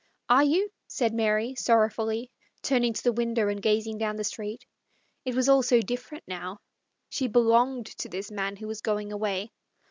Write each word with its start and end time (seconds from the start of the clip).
"Are 0.31 0.43
you?" 0.43 0.71
said 0.87 1.13
Mary 1.13 1.53
sorrowfully, 1.53 2.31
turn 2.63 2.83
ing 2.83 2.93
to 2.93 3.03
the 3.03 3.11
window 3.13 3.47
and 3.49 3.61
gazing 3.61 3.99
down 3.99 4.09
on 4.13 4.15
the 4.15 4.23
street. 4.23 4.65
It 5.25 5.35
was 5.35 5.45
so 5.45 5.79
different 5.79 6.23
now. 6.27 6.57
She 7.07 7.27
belonged 7.27 7.85
to 7.99 8.09
this 8.09 8.31
man 8.31 8.55
who 8.55 8.65
was 8.65 8.81
going 8.81 9.11
away. 9.11 9.51